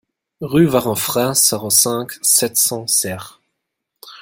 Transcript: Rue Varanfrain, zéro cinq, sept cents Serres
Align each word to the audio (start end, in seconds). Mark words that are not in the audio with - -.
Rue 0.39 0.65
Varanfrain, 0.65 1.35
zéro 1.35 1.69
cinq, 1.69 2.13
sept 2.23 2.57
cents 2.57 2.87
Serres 2.87 3.39